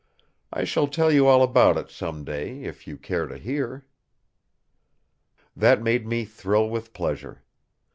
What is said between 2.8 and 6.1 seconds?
you care to hear." That made